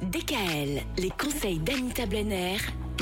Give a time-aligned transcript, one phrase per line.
[0.00, 2.56] DKL, les conseils d'Anita Blenner,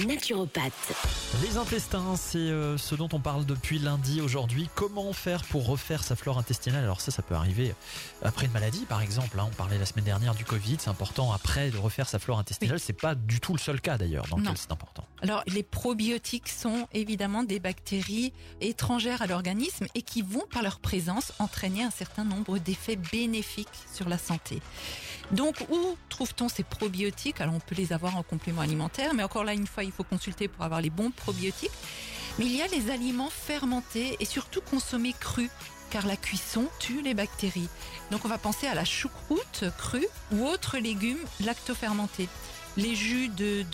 [0.08, 0.92] naturopathe.
[1.40, 4.68] Les intestins, c'est euh, ce dont on parle depuis lundi aujourd'hui.
[4.74, 6.82] Comment faire pour refaire sa flore intestinale?
[6.82, 7.74] Alors ça, ça peut arriver
[8.22, 9.38] après une maladie, par exemple.
[9.38, 9.46] hein.
[9.50, 10.78] On parlait la semaine dernière du Covid.
[10.80, 12.80] C'est important après de refaire sa flore intestinale.
[12.80, 15.04] C'est pas du tout le seul cas d'ailleurs dans lequel c'est important.
[15.20, 20.78] Alors, les probiotiques sont évidemment des bactéries étrangères à l'organisme et qui vont, par leur
[20.78, 24.60] présence, entraîner un certain nombre d'effets bénéfiques sur la santé.
[25.32, 27.40] Donc, où trouve-t-on ces probiotiques?
[27.40, 30.04] Alors, on peut les avoir en complément alimentaire, mais encore là, une fois, il faut
[30.04, 31.72] consulter pour avoir les bons probiotiques.
[32.38, 35.50] Mais il y a les aliments fermentés et surtout consommés crus
[35.90, 37.68] car la cuisson tue les bactéries.
[38.10, 42.28] Donc on va penser à la choucroute crue ou autres légumes lactofermentés.
[42.76, 43.64] Les jus de,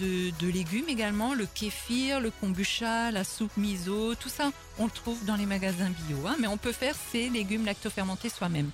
[0.40, 5.36] légumes également, le kéfir, le kombucha, la soupe miso, tout ça, on le trouve dans
[5.36, 6.26] les magasins bio.
[6.26, 8.70] Hein, mais on peut faire ces légumes lactofermentés soi-même.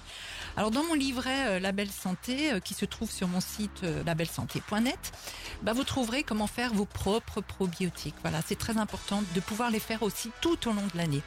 [0.57, 4.03] Alors dans mon livret euh, Label Santé, euh, qui se trouve sur mon site euh,
[4.05, 5.13] labelsanté.net,
[5.63, 8.17] bah, vous trouverez comment faire vos propres probiotiques.
[8.23, 11.23] Voilà, c'est très important de pouvoir les faire aussi tout au long de l'année.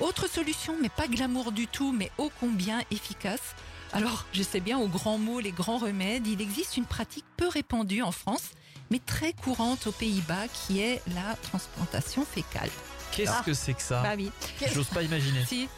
[0.00, 3.54] Autre solution, mais pas glamour du tout, mais ô combien efficace.
[3.92, 7.48] Alors, je sais bien, aux grands mots, les grands remèdes, il existe une pratique peu
[7.48, 8.50] répandue en France,
[8.90, 12.70] mais très courante aux Pays-Bas, qui est la transplantation fécale.
[13.18, 13.42] Qu'est-ce Ah.
[13.44, 14.30] que c'est que ça Bah oui.
[14.72, 15.44] J'ose pas imaginer.
[15.44, 15.68] Si,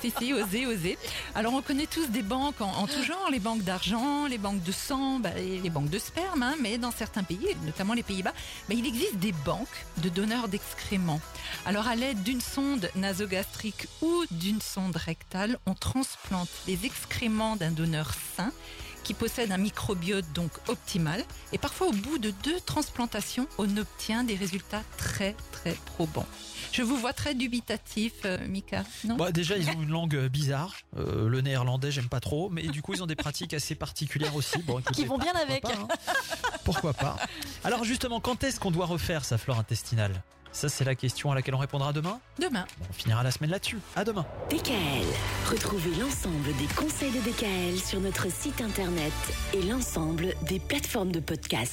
[0.00, 0.98] si, si, osez, osez.
[1.34, 4.62] Alors, on connaît tous des banques en, en tout genre, les banques d'argent, les banques
[4.62, 8.32] de sang, bah, les banques de sperme, hein, mais dans certains pays, notamment les Pays-Bas,
[8.68, 11.20] bah, il existe des banques de donneurs d'excréments.
[11.66, 17.70] Alors, à l'aide d'une sonde nasogastrique ou d'une sonde rectale, on transplante les excréments d'un
[17.72, 18.52] donneur sain
[19.04, 21.22] qui possède un microbiote donc optimal.
[21.52, 26.26] Et parfois, au bout de deux transplantations, on obtient des résultats très, très probants.
[26.72, 29.16] Je vous vois très dubitatif, euh, Mika, non?
[29.16, 30.74] Bon, déjà, ils ont une langue euh, bizarre.
[30.96, 32.50] Euh, le néerlandais, j'aime pas trop.
[32.50, 34.58] Mais du coup, ils ont des pratiques assez particulières aussi.
[34.62, 35.62] Bon, écoutez, Qui vont bien pourquoi avec.
[35.62, 35.88] pas, hein.
[36.64, 37.16] Pourquoi pas
[37.62, 40.22] Alors justement, quand est-ce qu'on doit refaire sa flore intestinale?
[40.54, 42.20] Ça, c'est la question à laquelle on répondra demain.
[42.38, 42.64] Demain.
[42.78, 43.78] Bon, on finira la semaine là-dessus.
[43.96, 44.24] À demain.
[44.50, 45.04] DKL,
[45.50, 49.12] retrouvez l'ensemble des conseils de DKL sur notre site internet
[49.52, 51.72] et l'ensemble des plateformes de podcast.